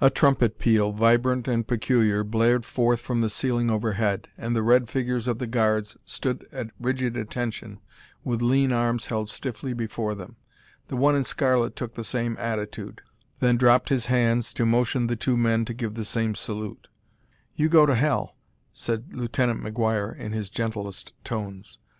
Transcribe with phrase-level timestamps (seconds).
[0.00, 4.88] A trumpet peal, vibrant and peculiar, blared forth from the ceiling overhead, and the red
[4.88, 7.80] figures of the guards stood at rigid attention
[8.22, 10.36] with lean arms held stiffly before them.
[10.86, 13.00] The one in scarlet took the same attitude,
[13.40, 16.86] then dropped his hands to motion the two men to give the same salute.
[17.56, 18.36] "You go to hell,"
[18.72, 21.78] said Lieutenant McGuire in his gentlest tones.